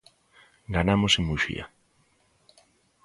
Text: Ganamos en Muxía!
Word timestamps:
Ganamos 0.75 1.13
en 1.19 1.23
Muxía! 1.29 1.65